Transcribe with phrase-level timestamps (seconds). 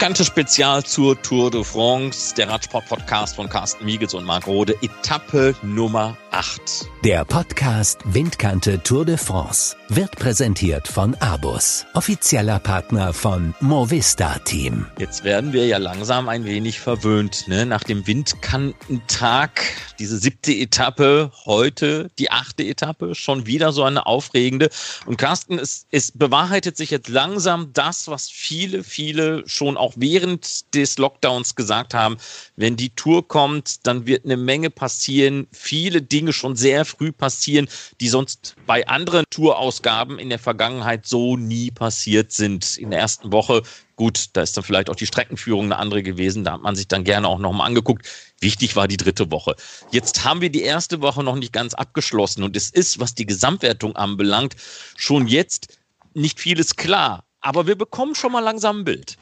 [0.00, 5.54] Windkante Spezial zur Tour de France, der Radsport-Podcast von Carsten Miegels und Marc Rode, Etappe
[5.62, 6.88] Nummer 8.
[7.04, 14.86] Der Podcast Windkante Tour de France wird präsentiert von Abus, offizieller Partner von Movista Team.
[14.98, 17.66] Jetzt werden wir ja langsam ein wenig verwöhnt, ne?
[17.66, 19.62] Nach dem Windkantentag,
[19.98, 24.70] diese siebte Etappe, heute die achte Etappe, schon wieder so eine aufregende.
[25.06, 30.74] Und Carsten, es, es bewahrheitet sich jetzt langsam das, was viele, viele schon auch während
[30.74, 32.18] des Lockdowns gesagt haben.
[32.56, 35.46] Wenn die Tour kommt, dann wird eine Menge passieren.
[35.52, 37.68] Viele Dinge schon sehr früh passieren,
[38.00, 42.76] die sonst bei anderen Tourausgaben in der Vergangenheit so nie passiert sind.
[42.78, 43.62] In der ersten Woche,
[43.96, 46.44] gut, da ist dann vielleicht auch die Streckenführung eine andere gewesen.
[46.44, 48.06] Da hat man sich dann gerne auch nochmal angeguckt.
[48.40, 49.56] Wichtig war die dritte Woche.
[49.90, 53.26] Jetzt haben wir die erste Woche noch nicht ganz abgeschlossen und es ist, was die
[53.26, 54.56] Gesamtwertung anbelangt,
[54.96, 55.78] schon jetzt
[56.14, 57.24] nicht vieles klar.
[57.40, 59.16] Aber wir bekommen schon mal langsam ein Bild.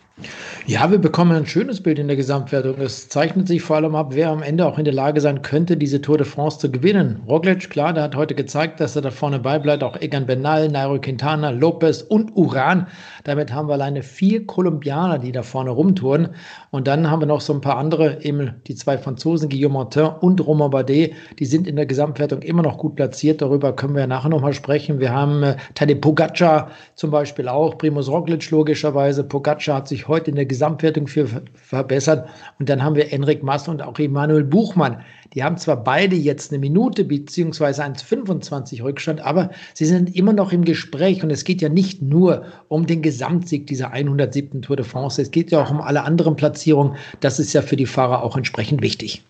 [0.67, 2.79] Ja, wir bekommen ein schönes Bild in der Gesamtwertung.
[2.79, 5.77] Es zeichnet sich vor allem ab, wer am Ende auch in der Lage sein könnte,
[5.77, 7.23] diese Tour de France zu gewinnen.
[7.27, 9.83] Roglic, klar, der hat heute gezeigt, dass er da vorne beibleibt.
[9.83, 12.87] Auch Egan Bernal, Nairo Quintana, Lopez und Uran.
[13.25, 16.29] Damit haben wir alleine vier Kolumbianer, die da vorne rumtouren.
[16.71, 20.11] Und dann haben wir noch so ein paar andere, eben die zwei Franzosen, Guillaume Martin
[20.21, 21.15] und Romain Bardet.
[21.39, 23.41] Die sind in der Gesamtwertung immer noch gut platziert.
[23.41, 24.99] Darüber können wir nachher nochmal sprechen.
[24.99, 29.25] Wir haben äh, Tadej Pogacar zum Beispiel auch, Primus Roglic logischerweise.
[29.25, 32.29] Pogacar hat sich heute in der Gesamtwertung für verbessert.
[32.59, 35.05] Und dann haben wir Enric Mas und auch Emanuel Buchmann.
[35.35, 40.53] Die haben zwar beide jetzt eine Minute beziehungsweise 1,25 Rückstand, aber sie sind immer noch
[40.53, 44.63] im Gespräch und es geht ja nicht nur um den Gesamtsieg dieser 107.
[44.63, 46.97] Tour de France, es geht ja auch um alle anderen Platzierungen.
[47.21, 49.23] Das ist ja für die Fahrer auch entsprechend wichtig.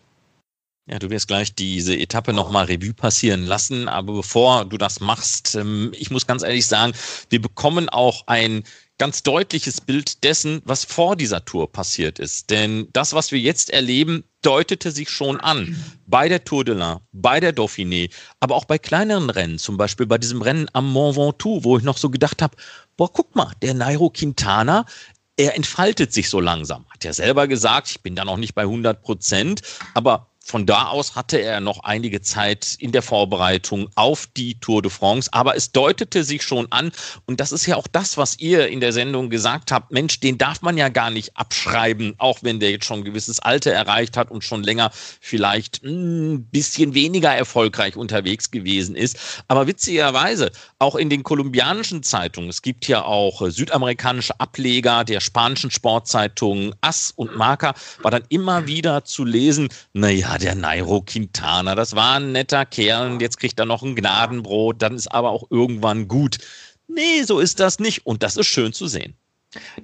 [0.90, 5.55] Ja, du wirst gleich diese Etappe nochmal Revue passieren lassen, aber bevor du das machst,
[5.55, 6.94] ähm, ich muss ganz ehrlich sagen,
[7.28, 8.62] wir bekommen auch ein
[8.98, 12.51] ganz deutliches Bild dessen, was vor dieser Tour passiert ist.
[12.51, 15.77] Denn das, was wir jetzt erleben, deutete sich schon an.
[16.07, 18.11] Bei der Tour de l'Ain, bei der Dauphiné,
[18.41, 21.85] aber auch bei kleineren Rennen, zum Beispiel bei diesem Rennen am Mont Ventoux, wo ich
[21.85, 22.57] noch so gedacht habe,
[22.97, 24.85] boah, guck mal, der Nairo Quintana,
[25.36, 26.85] er entfaltet sich so langsam.
[26.91, 29.63] Hat ja selber gesagt, ich bin da noch nicht bei 100 Prozent,
[29.95, 34.81] aber von da aus hatte er noch einige Zeit in der Vorbereitung auf die Tour
[34.81, 36.91] de France, aber es deutete sich schon an,
[37.27, 40.39] und das ist ja auch das, was ihr in der Sendung gesagt habt, Mensch, den
[40.39, 44.17] darf man ja gar nicht abschreiben, auch wenn der jetzt schon ein gewisses Alter erreicht
[44.17, 49.19] hat und schon länger vielleicht ein bisschen weniger erfolgreich unterwegs gewesen ist.
[49.48, 55.70] Aber witzigerweise, auch in den kolumbianischen Zeitungen, es gibt ja auch südamerikanische Ableger der spanischen
[55.70, 61.94] Sportzeitungen As und Marca, war dann immer wieder zu lesen, naja, der Nairo Quintana, das
[61.94, 65.44] war ein netter Kerl und jetzt kriegt er noch ein Gnadenbrot, dann ist aber auch
[65.50, 66.38] irgendwann gut.
[66.86, 69.14] Nee, so ist das nicht und das ist schön zu sehen.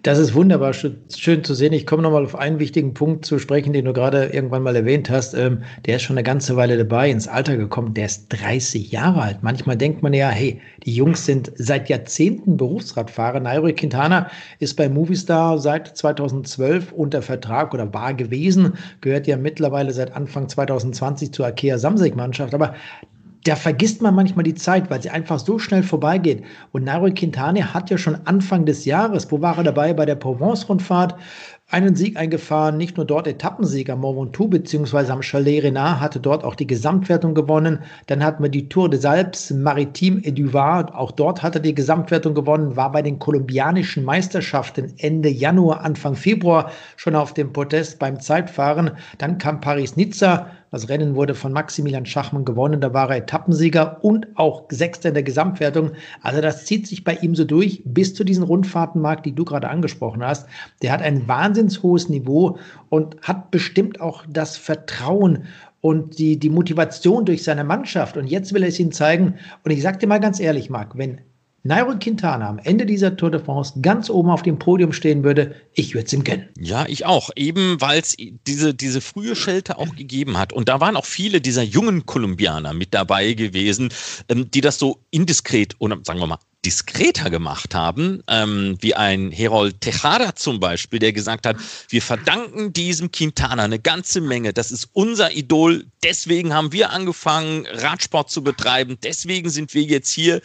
[0.02, 1.72] Das ist wunderbar schön zu sehen.
[1.72, 5.08] Ich komme nochmal auf einen wichtigen Punkt zu sprechen, den du gerade irgendwann mal erwähnt
[5.08, 5.32] hast.
[5.32, 7.94] Ähm, der ist schon eine ganze Weile dabei, ins Alter gekommen.
[7.94, 9.38] Der ist 30 Jahre alt.
[9.42, 13.40] Manchmal denkt man ja, hey, die Jungs sind seit Jahrzehnten Berufsradfahrer.
[13.40, 19.94] Nairo Quintana ist bei Movistar seit 2012 unter Vertrag oder war gewesen, gehört ja mittlerweile
[19.94, 22.52] seit Anfang 2020 zur Akea Samsic-Mannschaft.
[22.52, 22.74] Aber
[23.44, 26.44] da vergisst man manchmal die Zeit, weil sie einfach so schnell vorbeigeht.
[26.72, 30.14] Und Nairo Quintana hat ja schon Anfang des Jahres, wo war er dabei bei der
[30.14, 31.14] Provence-Rundfahrt,
[31.74, 36.20] einen Sieg eingefahren, nicht nur dort Etappensieg am Mont Ventoux beziehungsweise am Chalet Renard, hatte
[36.20, 37.80] dort auch die Gesamtwertung gewonnen.
[38.06, 41.60] Dann hatten wir die Tour des Alpes Maritime et du Var, auch dort hat er
[41.60, 47.52] die Gesamtwertung gewonnen, war bei den kolumbianischen Meisterschaften Ende Januar, Anfang Februar schon auf dem
[47.52, 48.92] Podest beim Zeitfahren.
[49.18, 54.26] Dann kam Paris-Nizza, das Rennen wurde von Maximilian Schachmann gewonnen, da war er Etappensieger und
[54.34, 55.92] auch Sechster in der Gesamtwertung.
[56.20, 59.44] Also das zieht sich bei ihm so durch bis zu diesen Rundfahrten, Marc, die du
[59.44, 60.48] gerade angesprochen hast.
[60.82, 61.28] Der hat ein
[61.64, 62.58] wahnsinns hohes Niveau
[62.90, 65.44] und hat bestimmt auch das Vertrauen
[65.80, 68.16] und die, die Motivation durch seine Mannschaft.
[68.16, 69.34] Und jetzt will er es ihnen zeigen.
[69.64, 71.20] Und ich sage dir mal ganz ehrlich, Marc, wenn
[71.62, 75.54] Nairo Quintana am Ende dieser Tour de France ganz oben auf dem Podium stehen würde,
[75.72, 76.48] ich würde es ihm gönnen.
[76.58, 77.30] Ja, ich auch.
[77.36, 80.52] Eben weil es diese, diese frühe Schelte auch gegeben hat.
[80.52, 83.88] Und da waren auch viele dieser jungen Kolumbianer mit dabei gewesen,
[84.28, 89.30] ähm, die das so indiskret oder sagen wir mal diskreter gemacht haben, ähm, wie ein
[89.30, 91.56] Herold Tejada zum Beispiel, der gesagt hat,
[91.88, 94.52] wir verdanken diesem Quintana eine ganze Menge.
[94.52, 95.86] Das ist unser Idol.
[96.02, 98.98] Deswegen haben wir angefangen, Radsport zu betreiben.
[99.02, 100.40] Deswegen sind wir jetzt hier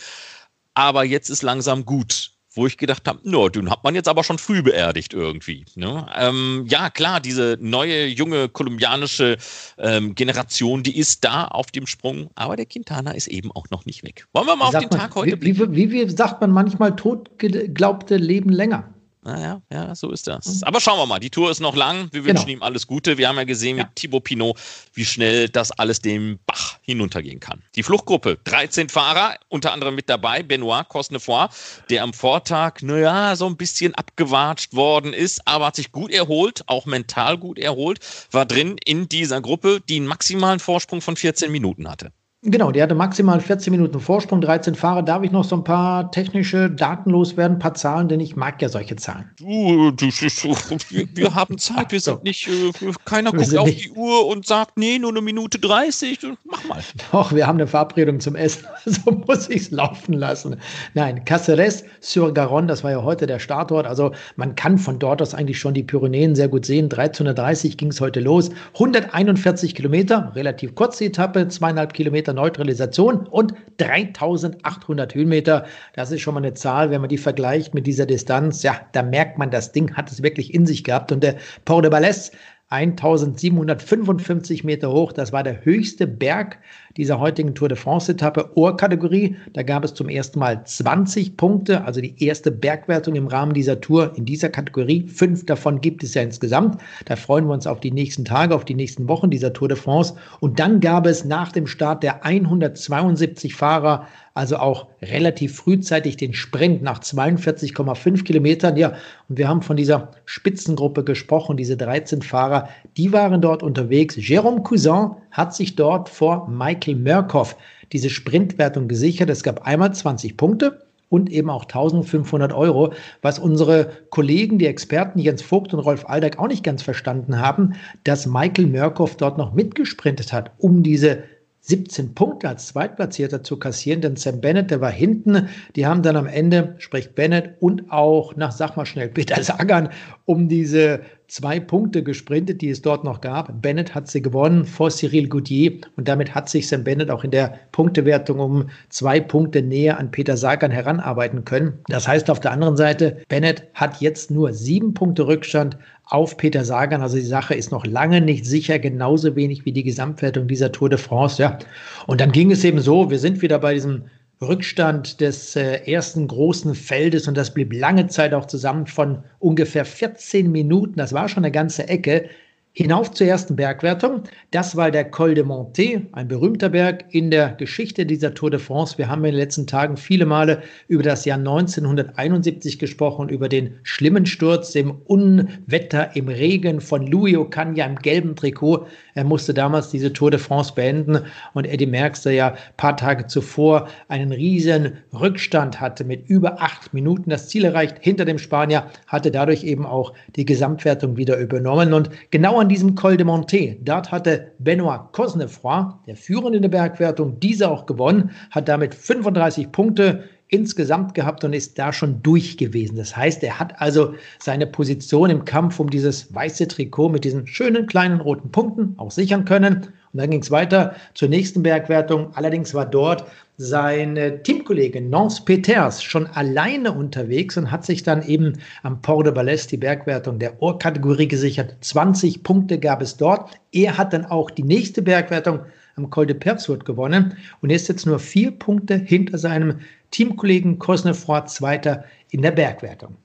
[0.80, 2.32] aber jetzt ist langsam gut.
[2.60, 5.64] Wo ich gedacht habe, no, den hat man jetzt aber schon früh beerdigt irgendwie.
[5.76, 6.06] Ne?
[6.14, 9.38] Ähm, ja, klar, diese neue, junge kolumbianische
[9.78, 13.86] ähm, Generation, die ist da auf dem Sprung, aber der Quintana ist eben auch noch
[13.86, 14.28] nicht weg.
[14.34, 15.74] Wollen wir mal auf den man, Tag heute blicken?
[15.74, 18.94] Wie, wie, wie sagt man manchmal, tot geglaubte leben länger?
[19.30, 20.48] Naja, ja, so ist das.
[20.48, 20.64] Mhm.
[20.64, 22.10] Aber schauen wir mal, die Tour ist noch lang.
[22.12, 22.58] Wir wünschen genau.
[22.58, 23.20] ihm alles Gute.
[23.20, 23.84] Wir haben ja gesehen ja.
[23.84, 24.58] mit Thibaut Pinot,
[24.94, 27.62] wie schnell das alles dem Bach hinuntergehen kann.
[27.76, 31.48] Die Fluchtgruppe, 13 Fahrer, unter anderem mit dabei, Benoit Cosnefroy,
[31.92, 36.64] der am Vortag, naja, so ein bisschen abgewatscht worden ist, aber hat sich gut erholt,
[36.66, 38.00] auch mental gut erholt,
[38.32, 42.12] war drin in dieser Gruppe, die einen maximalen Vorsprung von 14 Minuten hatte.
[42.42, 45.04] Genau, der hatte maximal 14 Minuten Vorsprung, 13 Fahrer.
[45.04, 48.62] Darf ich noch so ein paar technische Daten loswerden, ein paar Zahlen, denn ich mag
[48.62, 49.30] ja solche Zahlen.
[49.40, 50.56] Du, du, du
[50.90, 52.72] wir, wir, haben Zeit, wir sind nicht, äh,
[53.04, 53.88] keiner guckt auf nicht.
[53.88, 56.82] die Uhr und sagt, nee, nur eine Minute 30, mach mal.
[57.12, 60.56] Doch, wir haben eine Verabredung zum Essen, so muss ich es laufen lassen.
[60.94, 65.22] Nein, Caceres sur Garonne, das war ja heute der Startort, also man kann von dort
[65.22, 66.86] aus eigentlich schon die Pyrenäen sehr gut sehen.
[66.86, 73.54] 1330 ging es heute los, 141 Kilometer, relativ kurze Etappe, zweieinhalb Kilometer Kilometer Neutralisation und
[73.78, 75.66] 3800 Höhenmeter.
[75.94, 78.64] Das ist schon mal eine Zahl, wenn man die vergleicht mit dieser Distanz.
[78.64, 81.12] Ja, da merkt man, das Ding hat es wirklich in sich gehabt.
[81.12, 81.36] Und der
[81.66, 82.32] Port de Balès
[82.70, 85.12] 1755 Meter hoch.
[85.12, 86.60] Das war der höchste Berg
[86.98, 89.36] dieser heutigen Tour de France-Etappe, Ohrkategorie.
[89.54, 93.80] Da gab es zum ersten Mal 20 Punkte, also die erste Bergwertung im Rahmen dieser
[93.80, 95.08] Tour in dieser Kategorie.
[95.08, 96.82] Fünf davon gibt es ja insgesamt.
[97.06, 99.78] Da freuen wir uns auf die nächsten Tage, auf die nächsten Wochen dieser Tour de
[99.78, 100.16] France.
[100.40, 104.08] Und dann gab es nach dem Start der 172 Fahrer
[104.40, 108.78] also auch relativ frühzeitig den Sprint nach 42,5 Kilometern.
[108.78, 108.94] Ja,
[109.28, 114.16] und wir haben von dieser Spitzengruppe gesprochen, diese 13 Fahrer, die waren dort unterwegs.
[114.16, 116.48] Jérôme Cousin hat sich dort vor
[116.80, 117.56] Michael Murkoff
[117.92, 119.30] diese Sprintwertung gesichert.
[119.30, 125.20] Es gab einmal 20 Punkte und eben auch 1500 Euro, was unsere Kollegen, die Experten
[125.20, 127.74] Jens Vogt und Rolf Aldag auch nicht ganz verstanden haben,
[128.04, 131.24] dass Michael Murkoff dort noch mitgesprintet hat, um diese
[131.62, 135.50] 17 Punkte als Zweitplatzierter zu kassieren, denn Sam Bennett, der war hinten.
[135.76, 139.90] Die haben dann am Ende, sprich Bennett und auch, nach sag mal schnell, Peter Sagan,
[140.26, 143.62] um diese zwei Punkte gesprintet, die es dort noch gab.
[143.62, 147.32] Bennett hat sie gewonnen vor Cyril Goutier und damit hat sich Sam Bennett auch in
[147.32, 151.80] der Punktewertung um zwei Punkte näher an Peter Sagan heranarbeiten können.
[151.88, 156.66] Das heißt auf der anderen Seite, Bennett hat jetzt nur sieben Punkte Rückstand auf Peter
[156.66, 157.02] Sagan.
[157.02, 160.90] Also die Sache ist noch lange nicht sicher, genauso wenig wie die Gesamtwertung dieser Tour
[160.90, 161.42] de France.
[161.42, 161.60] Ja.
[162.08, 164.04] Und dann ging es eben so, wir sind wieder bei diesem
[164.42, 169.84] Rückstand des äh, ersten großen Feldes und das blieb lange Zeit auch zusammen von ungefähr
[169.84, 170.96] 14 Minuten.
[170.96, 172.30] Das war schon eine ganze Ecke.
[172.80, 174.24] Hinauf zur ersten Bergwertung.
[174.52, 178.60] Das war der Col de Monté, ein berühmter Berg in der Geschichte dieser Tour de
[178.62, 178.98] France.
[178.98, 183.74] Wir haben in den letzten Tagen viele Male über das Jahr 1971 gesprochen, über den
[183.84, 188.86] schlimmen Sturz im Unwetter, im Regen von Louis Ocaña im gelben Trikot.
[189.14, 191.20] Er musste damals diese Tour de France beenden
[191.54, 196.62] und Eddie Merckx, der ja ein paar Tage zuvor einen riesen Rückstand hatte mit über
[196.62, 201.38] acht Minuten, das Ziel erreicht hinter dem Spanier, hatte dadurch eben auch die Gesamtwertung wieder
[201.38, 201.92] übernommen.
[201.92, 206.70] Und genau an diesem Col de Monté, dort hatte Benoit Cosnefroy, der Führende in der
[206.70, 212.58] Bergwertung, diese auch gewonnen, hat damit 35 Punkte insgesamt gehabt und ist da schon durch
[212.58, 212.98] gewesen.
[212.98, 217.46] Das heißt, er hat also seine Position im Kampf um dieses weiße Trikot mit diesen
[217.46, 219.90] schönen kleinen roten Punkten auch sichern können.
[220.12, 222.32] Und dann ging es weiter zur nächsten Bergwertung.
[222.34, 223.26] Allerdings war dort
[223.62, 229.34] sein Teamkollege Nance Peters schon alleine unterwegs und hat sich dann eben am Port de
[229.34, 231.76] Balès die Bergwertung der Ohrkategorie gesichert.
[231.82, 233.52] 20 Punkte gab es dort.
[233.74, 235.60] Er hat dann auch die nächste Bergwertung
[235.98, 239.80] am Col de Perzourt gewonnen und ist jetzt nur vier Punkte hinter seinem
[240.12, 243.18] Teamkollegen Kosnefroy Zweiter in der Bergwertung.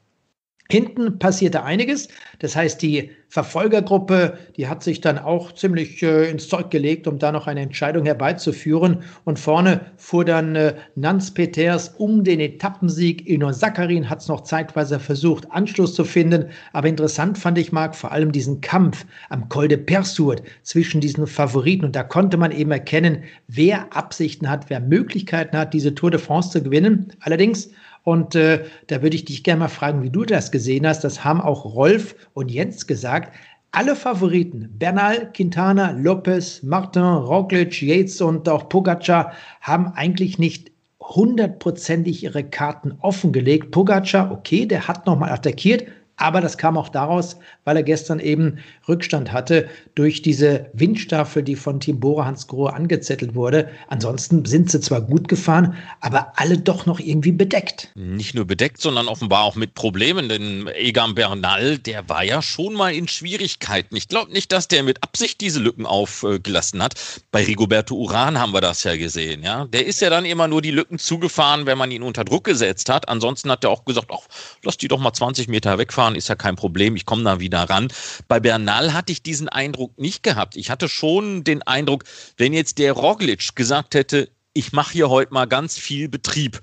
[0.70, 2.08] Hinten passierte einiges.
[2.38, 7.18] Das heißt, die Verfolgergruppe, die hat sich dann auch ziemlich äh, ins Zeug gelegt, um
[7.18, 9.02] da noch eine Entscheidung herbeizuführen.
[9.24, 13.26] Und vorne fuhr dann äh, Nans Peters um den Etappensieg.
[13.26, 16.46] Inor Sakarin hat es noch zeitweise versucht, Anschluss zu finden.
[16.72, 21.26] Aber interessant fand ich, Marc, vor allem diesen Kampf am Col de Persourt zwischen diesen
[21.26, 21.84] Favoriten.
[21.84, 26.20] Und da konnte man eben erkennen, wer Absichten hat, wer Möglichkeiten hat, diese Tour de
[26.20, 27.12] France zu gewinnen.
[27.20, 27.68] Allerdings
[28.04, 31.02] und äh, da würde ich dich gerne mal fragen, wie du das gesehen hast.
[31.04, 33.34] Das haben auch Rolf und Jens gesagt.
[33.72, 40.70] Alle Favoriten, Bernal, Quintana, Lopez, Martin, Roglic, Yates und auch Pogacar, haben eigentlich nicht
[41.00, 43.72] hundertprozentig ihre Karten offengelegt.
[43.72, 45.84] Pogacar, okay, der hat nochmal attackiert,
[46.16, 51.56] Aber das kam auch daraus, weil er gestern eben Rückstand hatte durch diese Windstaffel, die
[51.56, 53.68] von Team Bora Hans Grohe angezettelt wurde.
[53.88, 57.90] Ansonsten sind sie zwar gut gefahren, aber alle doch noch irgendwie bedeckt.
[57.94, 62.74] Nicht nur bedeckt, sondern offenbar auch mit Problemen, denn Egan Bernal, der war ja schon
[62.74, 63.96] mal in Schwierigkeiten.
[63.96, 66.94] Ich glaube nicht, dass der mit Absicht diese Lücken aufgelassen hat.
[67.32, 69.64] Bei Rigoberto Uran haben wir das ja gesehen, ja.
[69.66, 72.88] Der ist ja dann immer nur die Lücken zugefahren, wenn man ihn unter Druck gesetzt
[72.88, 73.08] hat.
[73.08, 74.26] Ansonsten hat er auch gesagt, ach,
[74.62, 77.62] lass die doch mal 20 Meter wegfahren, ist ja kein Problem, ich komme da wieder
[77.62, 77.88] ran.
[78.28, 80.56] Bei Bernal hatte ich diesen Eindruck nicht gehabt.
[80.56, 82.04] Ich hatte schon den Eindruck,
[82.36, 86.60] wenn jetzt der Roglic gesagt hätte, ich mache hier heute mal ganz viel Betrieb,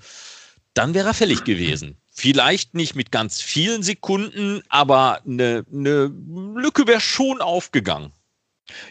[0.74, 1.96] dann wäre er fällig gewesen.
[2.10, 6.12] Vielleicht nicht mit ganz vielen Sekunden, aber eine, eine
[6.54, 8.12] Lücke wäre schon aufgegangen.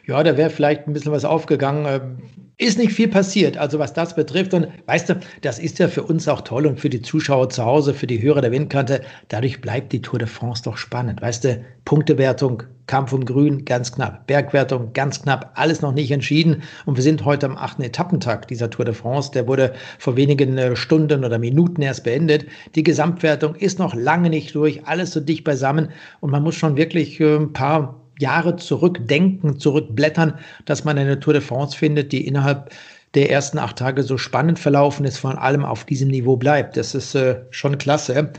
[0.05, 1.85] Ja, da wäre vielleicht ein bisschen was aufgegangen.
[1.87, 2.17] Ähm,
[2.61, 4.53] ist nicht viel passiert, also was das betrifft.
[4.53, 7.65] Und weißt du, das ist ja für uns auch toll und für die Zuschauer zu
[7.65, 9.01] Hause, für die Hörer der Windkante.
[9.29, 11.23] Dadurch bleibt die Tour de France doch spannend.
[11.23, 14.27] Weißt du, Punktewertung, Kampf um Grün, ganz knapp.
[14.27, 15.53] Bergwertung, ganz knapp.
[15.55, 16.61] Alles noch nicht entschieden.
[16.85, 19.31] Und wir sind heute am achten Etappentag dieser Tour de France.
[19.31, 22.45] Der wurde vor wenigen äh, Stunden oder Minuten erst beendet.
[22.75, 24.85] Die Gesamtwertung ist noch lange nicht durch.
[24.85, 25.89] Alles so dicht beisammen.
[26.19, 30.35] Und man muss schon wirklich äh, ein paar Jahre zurückdenken, zurückblättern,
[30.65, 32.71] dass man eine Tour de France findet, die innerhalb
[33.13, 36.77] der ersten acht Tage so spannend verlaufen ist, vor allem auf diesem Niveau bleibt.
[36.77, 38.31] Das ist äh, schon klasse.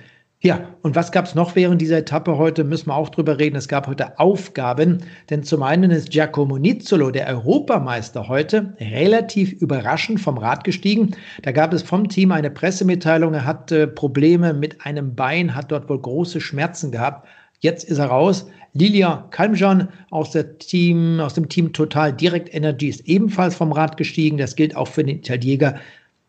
[0.44, 2.64] Ja, und was gab es noch während dieser Etappe heute?
[2.64, 3.54] Müssen wir auch drüber reden.
[3.54, 4.98] Es gab heute Aufgaben,
[5.30, 11.14] denn zum einen ist Giacomo Nizzolo, der Europameister heute, relativ überraschend vom Rad gestiegen.
[11.42, 13.34] Da gab es vom Team eine Pressemitteilung.
[13.34, 17.28] Er hatte Probleme mit einem Bein, hat dort wohl große Schmerzen gehabt.
[17.60, 18.46] Jetzt ist er raus.
[18.74, 23.98] Lilia Kalmjan aus, der Team, aus dem Team Total Direct Energy ist ebenfalls vom Rad
[23.98, 24.38] gestiegen.
[24.38, 25.78] Das gilt auch für den Italiener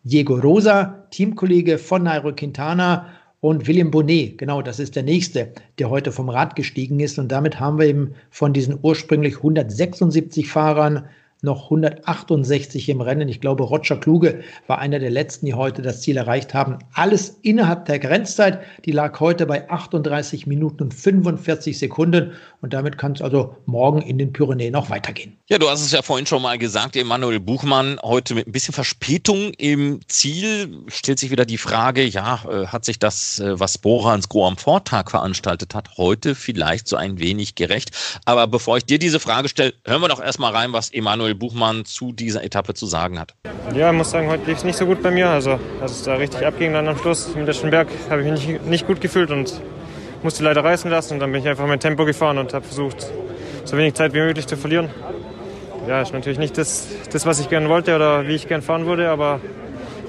[0.03, 3.07] Diego Rosa, Teamkollege von Nairo Quintana
[3.39, 4.37] und William Bonnet.
[4.37, 7.17] Genau, das ist der nächste, der heute vom Rad gestiegen ist.
[7.17, 11.05] Und damit haben wir eben von diesen ursprünglich 176 Fahrern
[11.43, 13.27] noch 168 im Rennen.
[13.27, 16.79] Ich glaube, Roger Kluge war einer der letzten, die heute das Ziel erreicht haben.
[16.93, 18.61] Alles innerhalb der Grenzzeit.
[18.85, 22.31] Die lag heute bei 38 Minuten und 45 Sekunden.
[22.61, 25.37] Und damit kann es also morgen in den Pyrenäen noch weitergehen.
[25.49, 28.73] Ja, du hast es ja vorhin schon mal gesagt, Emanuel Buchmann heute mit ein bisschen
[28.73, 30.85] Verspätung im Ziel.
[30.87, 34.47] Stellt sich wieder die Frage, ja, äh, hat sich das, äh, was Bora ans Gro
[34.47, 37.91] am Vortag veranstaltet hat, heute vielleicht so ein wenig gerecht?
[38.23, 41.35] Aber bevor ich dir diese Frage stelle, hören wir doch erstmal rein, was Emanuel Manuel
[41.35, 43.35] Buchmann zu dieser Etappe zu sagen hat.
[43.75, 45.29] Ja, ich muss sagen, heute lief es nicht so gut bei mir.
[45.29, 48.47] Also, als es da richtig abging dann am Schluss mit der Berg, habe ich mich
[48.47, 49.61] nicht, nicht gut gefühlt und
[50.21, 51.15] musste leider reißen lassen.
[51.15, 53.07] Und dann bin ich einfach mein Tempo gefahren und habe versucht,
[53.65, 54.89] so wenig Zeit wie möglich zu verlieren.
[55.87, 58.85] Ja, ist natürlich nicht das, das, was ich gerne wollte oder wie ich gerne fahren
[58.85, 59.41] würde, aber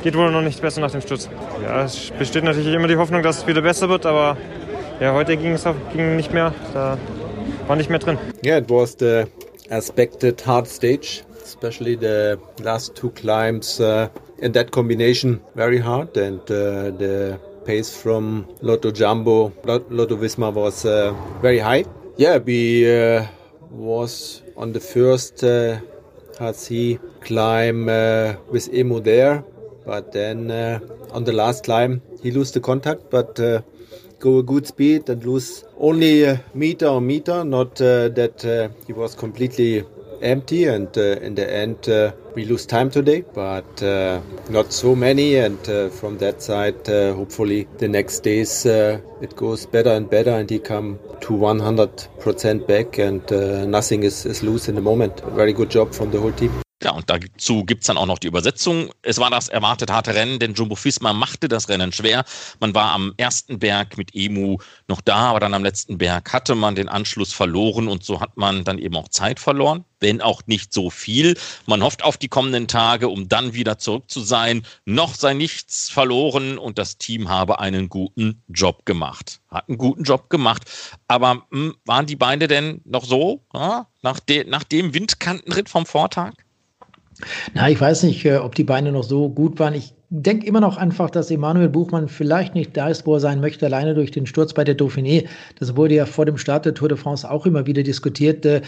[0.03, 1.29] geht wohl noch nicht besser nach dem Sturz.
[1.63, 4.37] Ja, es besteht natürlich immer die Hoffnung, dass es wieder besser wird, aber
[5.01, 6.55] ja, heute ging es ging nicht mehr.
[6.73, 6.97] Da
[7.67, 8.19] war nicht mehr drin.
[8.45, 9.25] Yeah, it was the
[9.71, 16.41] expected hard stage, especially the last two climbs uh, in that combination very hard and
[16.51, 21.85] uh, the pace from Lotto Jumbo, Lotto Visma was uh, very high.
[22.17, 23.27] Yeah, we uh,
[23.71, 25.81] was on the first uh,
[26.41, 29.45] HC climb uh, with Emo there,
[29.85, 30.81] but then uh,
[31.13, 33.39] on the last climb he lost the contact, but
[34.25, 38.69] go a good speed and lose only a meter or meter, not uh, that uh,
[38.87, 39.85] he was completely
[40.23, 43.23] empty and uh, in the end uh, we lose time today.
[43.35, 49.37] But uh, not so many and uh, from that side hopefully the next days it
[49.37, 54.69] goes better and better and he come to 100% back and nothing is, is loose
[54.69, 55.21] in the moment.
[55.33, 58.19] Very good job from the whole team Ja, und dazu gibt es dann auch noch
[58.19, 58.91] die Übersetzung.
[59.01, 62.27] Es war das erwartet harte Rennen, denn Jumbo Fisma machte das Rennen schwer.
[62.61, 66.55] Man war am ersten Berg mit Emu noch da, aber dann am letzten Berg hatte
[66.55, 70.43] man den Anschluss verloren und so hat man dann eben auch Zeit verloren, wenn auch
[70.45, 71.39] nicht so viel.
[71.65, 74.67] Man hofft auf die kommenden Tage, um dann wieder zurück zu sein.
[74.85, 79.41] Noch sei nichts verloren und das Team habe einen guten Job gemacht.
[79.49, 80.71] Hat einen guten Job gemacht.
[81.09, 85.71] Aber mh, hm, waren die Beine denn noch so ja, nach, de nach dem Windkantenritt
[85.71, 86.44] vom Vortag?
[87.55, 89.75] Na, ich weiß nicht, äh, ob die Beine noch so gut waren.
[89.75, 93.41] Ich denke immer noch einfach, dass Emanuel Buchmann vielleicht nicht da ist, wo er sein
[93.41, 95.27] möchte, alleine durch den Sturz bei der Dauphiné.
[95.59, 98.47] Das wurde ja vor dem Start der Tour de France auch immer wieder diskutiert.
[98.47, 98.61] Äh,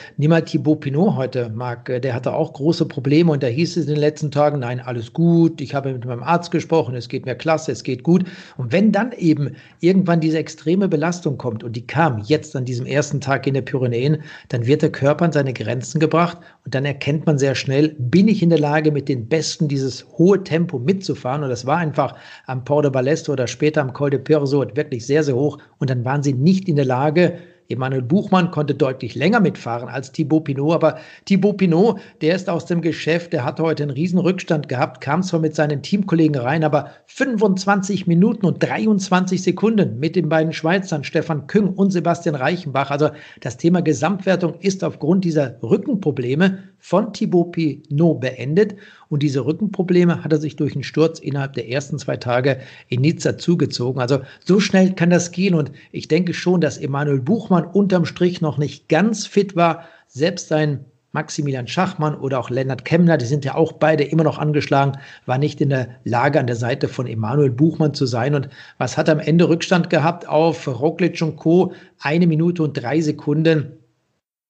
[0.45, 1.89] Thibaut Pinot heute, Marc.
[1.89, 4.81] Äh, der hatte auch große Probleme und da hieß es in den letzten Tagen, nein,
[4.81, 8.25] alles gut, ich habe mit meinem Arzt gesprochen, es geht mir klasse, es geht gut.
[8.57, 12.87] Und wenn dann eben irgendwann diese extreme Belastung kommt und die kam jetzt an diesem
[12.87, 16.85] ersten Tag in der Pyrenäen, dann wird der Körper an seine Grenzen gebracht und dann
[16.85, 20.81] erkennt man sehr schnell, bin ich in der Lage, mit den Besten dieses hohe Tempo
[20.81, 21.36] mitzufahren?
[21.43, 22.15] Und das war einfach
[22.47, 25.59] am Port de Balesto oder später am Col de Perso wirklich sehr, sehr hoch.
[25.79, 27.39] Und dann waren sie nicht in der Lage,
[27.69, 32.67] Emanuel Buchmann konnte deutlich länger mitfahren als Thibaut Pinot, aber Thibaut Pinot, der ist aus
[32.67, 36.65] dem Geschäft, der hatte heute einen riesen Rückstand gehabt, kam zwar mit seinen Teamkollegen rein,
[36.65, 42.91] aber 25 Minuten und 23 Sekunden mit den beiden Schweizern Stefan Küng und Sebastian Reichenbach.
[42.91, 48.77] Also das Thema Gesamtwertung ist aufgrund dieser Rückenprobleme von Thibaut Pinot beendet.
[49.09, 53.01] Und diese Rückenprobleme hat er sich durch einen Sturz innerhalb der ersten zwei Tage in
[53.01, 54.01] Nizza zugezogen.
[54.01, 55.55] Also so schnell kann das gehen.
[55.55, 59.85] Und ich denke schon, dass Emanuel Buchmann unterm Strich noch nicht ganz fit war.
[60.09, 60.85] Selbst sein
[61.17, 65.39] Maximilian Schachmann oder auch Lennart Kemmler, die sind ja auch beide immer noch angeschlagen, war
[65.39, 68.35] nicht in der Lage, an der Seite von Emanuel Buchmann zu sein.
[68.35, 71.73] Und was hat am Ende Rückstand gehabt auf Roglic und Co?
[71.99, 73.79] Eine Minute und drei Sekunden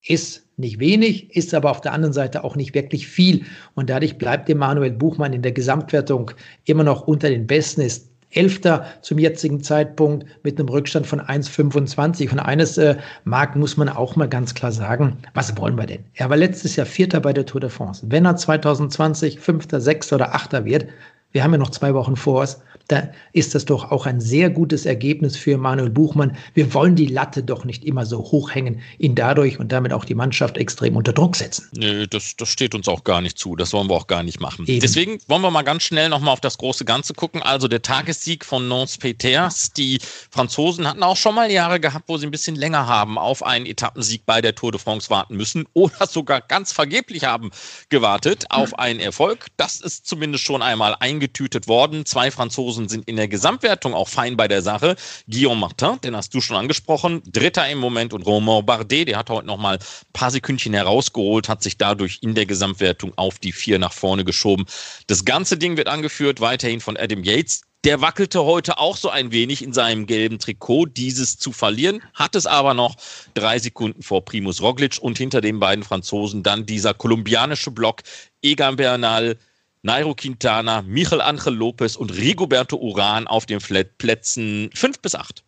[0.03, 3.45] ist nicht wenig, ist aber auf der anderen Seite auch nicht wirklich viel.
[3.75, 6.31] Und dadurch bleibt Emanuel Buchmann in der Gesamtwertung
[6.65, 12.33] immer noch unter den Besten, ist Elfter zum jetzigen Zeitpunkt mit einem Rückstand von 1,25.
[12.33, 16.05] Und eines, äh, Marc, muss man auch mal ganz klar sagen, was wollen wir denn?
[16.15, 18.05] Er war letztes Jahr Vierter bei der Tour de France.
[18.09, 20.87] Wenn er 2020 Fünfter, Sechster oder Achter wird,
[21.33, 24.51] wir haben ja noch zwei Wochen vor uns, da ist das doch auch ein sehr
[24.51, 26.37] gutes Ergebnis für Manuel Buchmann.
[26.55, 30.05] Wir wollen die Latte doch nicht immer so hoch hängen, ihn dadurch und damit auch
[30.05, 31.69] die Mannschaft extrem unter Druck setzen.
[31.73, 33.57] Nee, das, das steht uns auch gar nicht zu.
[33.57, 34.67] Das wollen wir auch gar nicht machen.
[34.67, 34.81] Eben.
[34.81, 37.43] Deswegen wollen wir mal ganz schnell nochmal auf das große Ganze gucken.
[37.43, 39.73] Also der Tagessieg von Nance Peters.
[39.73, 39.99] Die
[40.31, 43.67] Franzosen hatten auch schon mal Jahre gehabt, wo sie ein bisschen länger haben auf einen
[43.67, 47.51] Etappensieg bei der Tour de France warten müssen oder sogar ganz vergeblich haben
[47.89, 49.47] gewartet auf einen Erfolg.
[49.57, 52.07] Das ist zumindest schon einmal eingetütet worden.
[52.07, 54.97] Zwei Franzosen Franzosen sind in der Gesamtwertung auch fein bei der Sache.
[55.31, 59.31] Guillaume Martin, den hast du schon angesprochen, Dritter im Moment und Romain Bardet, der hat
[59.31, 63.53] heute noch mal ein paar Sekündchen herausgeholt, hat sich dadurch in der Gesamtwertung auf die
[63.53, 64.67] vier nach vorne geschoben.
[65.07, 67.63] Das ganze Ding wird angeführt weiterhin von Adam Yates.
[67.85, 72.35] Der wackelte heute auch so ein wenig in seinem gelben Trikot, dieses zu verlieren, hat
[72.35, 72.97] es aber noch
[73.35, 78.03] drei Sekunden vor Primus Roglic und hinter den beiden Franzosen dann dieser kolumbianische Block
[78.43, 79.39] Egan Bernal,
[79.87, 85.45] Nairo Quintana, Michael Angel Lopez und Rigoberto Uran auf den Plätzen 5 bis 8.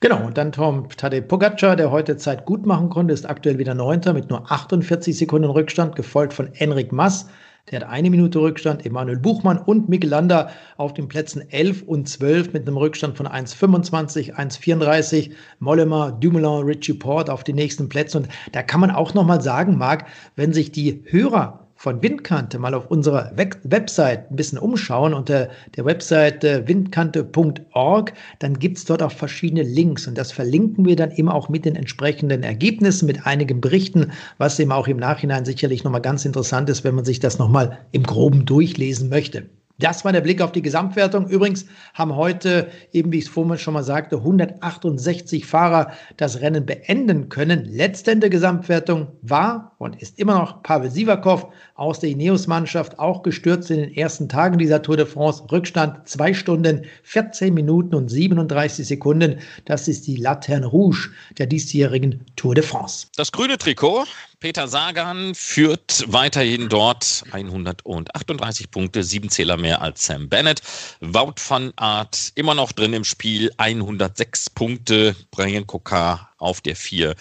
[0.00, 3.74] Genau, und dann Tom Tadej Pogacar, der heute Zeit gut machen konnte, ist aktuell wieder
[3.74, 7.28] Neunter mit nur 48 Sekunden Rückstand, gefolgt von Enric Mas.
[7.70, 12.08] Der hat eine Minute Rückstand, Emanuel Buchmann und Mikkel Lander auf den Plätzen 11 und
[12.08, 15.30] 12 mit einem Rückstand von 1,25, 1,34.
[15.60, 18.24] Mollema, Dumoulin, Richie Port auf den nächsten Plätzen.
[18.24, 22.74] Und da kann man auch nochmal sagen, Marc, wenn sich die Hörer von Windkante mal
[22.74, 29.12] auf unserer Website ein bisschen umschauen, unter der Website windkante.org, dann gibt es dort auch
[29.12, 33.60] verschiedene Links und das verlinken wir dann immer auch mit den entsprechenden Ergebnissen, mit einigen
[33.60, 37.38] Berichten, was eben auch im Nachhinein sicherlich nochmal ganz interessant ist, wenn man sich das
[37.38, 39.44] nochmal im groben durchlesen möchte.
[39.78, 41.28] Das war der Blick auf die Gesamtwertung.
[41.28, 46.64] Übrigens haben heute, eben wie ich es vorhin schon mal sagte, 168 Fahrer das Rennen
[46.64, 47.66] beenden können.
[47.66, 53.78] Letztende Gesamtwertung war und ist immer noch Pavel Sivakov aus der Ineos-Mannschaft, auch gestürzt in
[53.78, 55.44] den ersten Tagen dieser Tour de France.
[55.50, 59.38] Rückstand zwei Stunden, 14 Minuten und 37 Sekunden.
[59.66, 63.08] Das ist die Laterne Rouge der diesjährigen Tour de France.
[63.16, 64.04] Das grüne Trikot
[64.38, 70.60] Peter Sagan führt weiterhin dort 138 Punkte, sieben Zähler mehr als Sam Bennett.
[71.00, 77.14] Wout van Aert immer noch drin im Spiel, 106 Punkte, Brian Kokar auf der 4.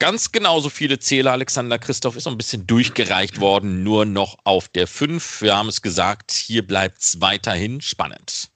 [0.00, 1.32] Ganz genauso viele Zähler.
[1.32, 5.42] Alexander Christoph ist noch ein bisschen durchgereicht worden, nur noch auf der 5.
[5.42, 8.48] Wir haben es gesagt, hier bleibt es weiterhin spannend.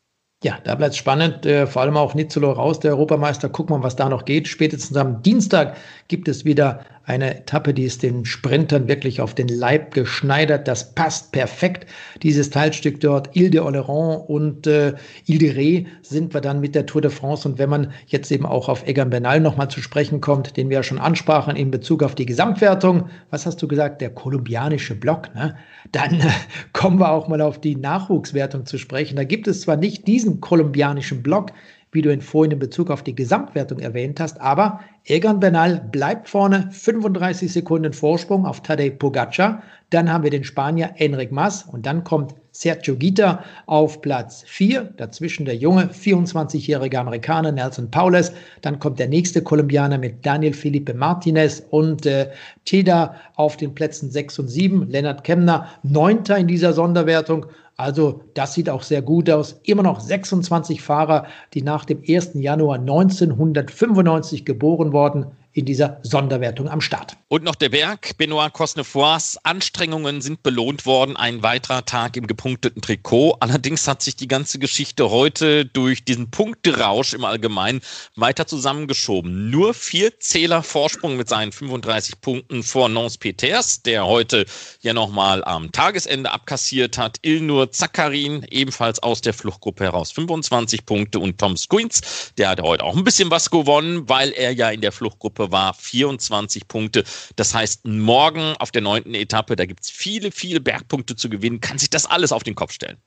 [0.43, 3.51] Ja, da bleibt es spannend, äh, vor allem auch Nizzolo raus, der Europameister.
[3.51, 4.49] Gucken wir, was da noch geht.
[4.49, 5.77] Spätestens am Dienstag
[6.09, 10.67] gibt es wieder eine Etappe, die ist den Sprintern wirklich auf den Leib geschneidert.
[10.67, 11.87] Das passt perfekt.
[12.23, 14.95] Dieses Teilstück dort, Ile de Oleron und äh,
[15.27, 17.47] Ile de Ré, sind wir dann mit der Tour de France.
[17.47, 20.79] Und wenn man jetzt eben auch auf Egan Bernal nochmal zu sprechen kommt, den wir
[20.79, 25.35] ja schon ansprachen in Bezug auf die Gesamtwertung, was hast du gesagt, der kolumbianische Block,
[25.35, 25.57] ne?
[25.93, 26.31] dann äh,
[26.73, 29.17] kommen wir auch mal auf die Nachwuchswertung zu sprechen.
[29.17, 31.51] Da gibt es zwar nicht diesen kolumbianischen Block,
[31.95, 34.41] wie du ihn vorhin in Bezug auf die Gesamtwertung erwähnt hast.
[34.41, 39.63] Aber Egan Bernal bleibt vorne, 35 Sekunden Vorsprung auf Tadej Pogacar.
[39.91, 44.85] Dann haben wir den Spanier Enric Mas und dann kommt Sergio Gita auf Platz 4.
[44.97, 48.33] Dazwischen der junge 24-jährige Amerikaner Nelson Paules.
[48.63, 52.31] Dann kommt der nächste Kolumbianer mit Daniel Felipe Martinez und äh,
[52.65, 54.89] Teda auf den Plätzen 6 und 7.
[54.89, 57.47] Lennart Kemner, neunter in dieser Sonderwertung.
[57.77, 59.61] Also das sieht auch sehr gut aus.
[59.65, 62.35] Immer noch 26 Fahrer, die nach dem 1.
[62.35, 67.17] Januar 1995 geboren worden in dieser Sonderwertung am Start.
[67.29, 69.39] Und noch der Berg, Benoit Cosnefois.
[69.45, 71.17] Anstrengungen sind belohnt worden.
[71.17, 73.37] Ein weiterer Tag im gepunkteten Trikot.
[73.41, 77.81] Allerdings hat sich die ganze Geschichte heute durch diesen Punkterausch im Allgemeinen
[78.17, 79.51] weiter zusammengeschoben.
[79.51, 84.47] Nur vier Zähler Vorsprung mit seinen 35 Punkten vor Nance Peters, der heute
[84.81, 87.19] ja nochmal am Tagesende abkassiert hat.
[87.23, 91.21] Ilnur Zakarin, ebenfalls aus der Fluchtgruppe heraus, 25 Punkte.
[91.21, 94.81] Und Tom Squins, der hat heute auch ein bisschen was gewonnen, weil er ja in
[94.81, 97.05] der Fluchtgruppe war, 24 Punkte.
[97.37, 101.61] Das heißt, morgen auf der neunten Etappe, da gibt es viele, viele Bergpunkte zu gewinnen,
[101.61, 102.99] kann sich das alles auf den Kopf stellen.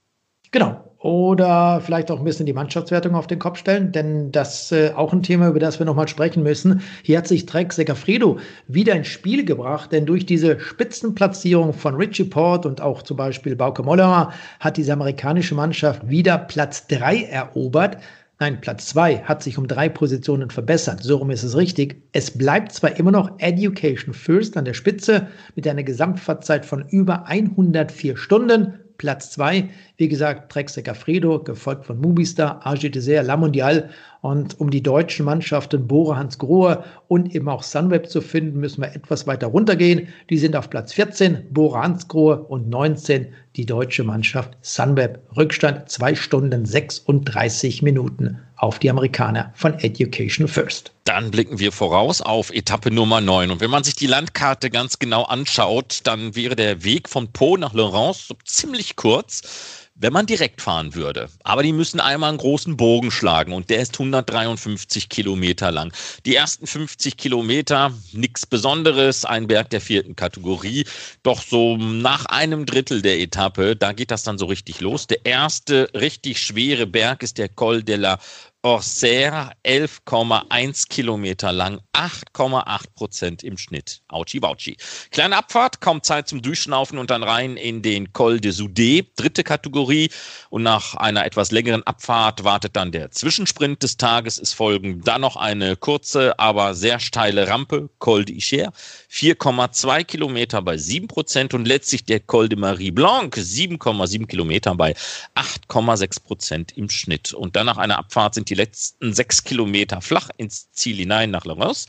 [0.52, 0.84] Genau.
[1.00, 4.92] Oder vielleicht auch ein bisschen die Mannschaftswertung auf den Kopf stellen, denn das ist äh,
[4.96, 6.82] auch ein Thema, über das wir nochmal sprechen müssen.
[7.04, 12.24] Hier hat sich Trek Segafredo wieder ins Spiel gebracht, denn durch diese Spitzenplatzierung von Richie
[12.24, 17.98] Port und auch zum Beispiel Bauke Mollema hat diese amerikanische Mannschaft wieder Platz 3 erobert.
[18.40, 21.02] Nein, Platz 2 hat sich um drei Positionen verbessert.
[21.02, 22.04] So rum ist es richtig.
[22.12, 27.26] Es bleibt zwar immer noch Education First an der Spitze mit einer Gesamtfahrzeit von über
[27.26, 33.90] 104 Stunden, Platz 2, wie gesagt, Trek Segafredo, gefolgt von Mubistar, AG Dessert, La Mondial.
[34.22, 38.82] Und um die deutschen Mannschaften Bora Hans Grohe und eben auch Sunweb zu finden, müssen
[38.82, 40.08] wir etwas weiter runtergehen.
[40.30, 45.20] Die sind auf Platz 14, Bora Hans Grohe und 19 die deutsche Mannschaft Sunweb.
[45.36, 50.92] Rückstand 2 Stunden 36 Minuten auf die Amerikaner von Education First.
[51.04, 53.52] Dann blicken wir voraus auf Etappe Nummer 9.
[53.52, 57.58] Und wenn man sich die Landkarte ganz genau anschaut, dann wäre der Weg von Po
[57.58, 61.30] nach Laurence so ziemlich kurz wenn man direkt fahren würde.
[61.44, 65.92] Aber die müssen einmal einen großen Bogen schlagen und der ist 153 Kilometer lang.
[66.26, 70.86] Die ersten 50 Kilometer, nichts Besonderes, ein Berg der vierten Kategorie.
[71.24, 75.08] Doch so nach einem Drittel der Etappe, da geht das dann so richtig los.
[75.08, 78.20] Der erste richtig schwere Berg ist der Col de la
[78.64, 84.02] Orser 11,1 Kilometer lang, 8,8 Prozent im Schnitt.
[84.08, 84.78] Auchi Bauchi.
[85.12, 89.44] Kleine Abfahrt, kaum Zeit zum Durchschnaufen und dann rein in den Col de Soudé, dritte
[89.44, 90.10] Kategorie.
[90.50, 94.40] Und nach einer etwas längeren Abfahrt wartet dann der Zwischensprint des Tages.
[94.40, 98.74] Es folgen dann noch eine kurze, aber sehr steile Rampe, Col de Icher,
[99.12, 104.96] 4,2 Kilometer bei 7 Prozent und letztlich der Col de Marie Blanc, 7,7 Kilometer bei
[105.36, 107.34] 8,6 Prozent im Schnitt.
[107.34, 111.46] Und dann nach einer Abfahrt sind die letzten sechs Kilometer flach ins Ziel hinein nach
[111.46, 111.88] Laurens.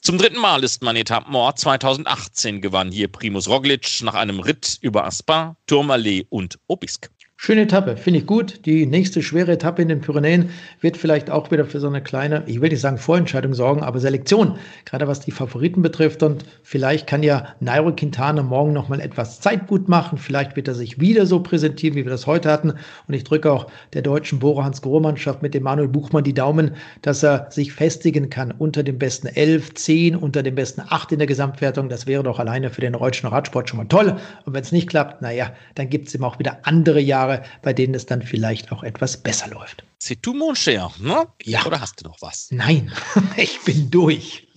[0.00, 1.58] Zum dritten Mal ist man Etappenort.
[1.58, 7.10] 2018 gewann hier Primus Roglic nach einem Ritt über Aspin, Tourmalet und Obisk.
[7.40, 8.66] Schöne Etappe, finde ich gut.
[8.66, 12.42] Die nächste schwere Etappe in den Pyrenäen wird vielleicht auch wieder für so eine kleine,
[12.46, 16.24] ich will nicht sagen Vorentscheidung sorgen, aber Selektion, gerade was die Favoriten betrifft.
[16.24, 20.18] Und vielleicht kann ja Nairo Quintana morgen nochmal etwas Zeit gut machen.
[20.18, 22.72] Vielleicht wird er sich wieder so präsentieren, wie wir das heute hatten.
[23.06, 26.34] Und ich drücke auch der deutschen Bora Hans Grohe Mannschaft mit dem Manuel Buchmann die
[26.34, 26.72] Daumen,
[27.02, 31.18] dass er sich festigen kann unter den besten 11, 10, unter den besten 8 in
[31.18, 31.88] der Gesamtwertung.
[31.88, 34.16] Das wäre doch alleine für den deutschen Radsport schon mal toll.
[34.44, 37.42] Und wenn es nicht klappt, naja, dann gibt es eben auch wieder andere Jahre Jahre,
[37.62, 39.84] bei denen es dann vielleicht auch etwas besser läuft.
[39.98, 41.26] C'est tout mon cher, ne?
[41.42, 41.66] Ja.
[41.66, 42.48] Oder hast du noch was?
[42.50, 42.92] Nein,
[43.36, 44.47] ich bin durch.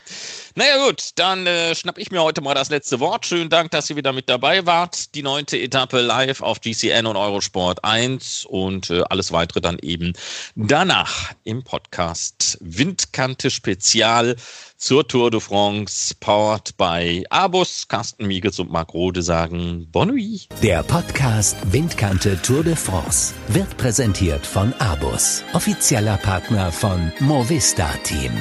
[0.56, 3.26] Naja gut, dann äh, schnapp ich mir heute mal das letzte Wort.
[3.26, 5.16] Schönen Dank, dass ihr wieder mit dabei wart.
[5.16, 10.14] Die neunte Etappe live auf GCN und Eurosport 1 und äh, alles weitere dann eben
[10.56, 14.36] danach im Podcast Windkante Spezial
[14.78, 17.88] zur Tour de France, powered by Abus.
[17.88, 20.48] Carsten Miegels und Marc Rode sagen Bonne nuit.
[20.62, 28.32] Der Podcast Windkante Tour de France wird präsentiert von Abus, offizieller Partner von Movista Team.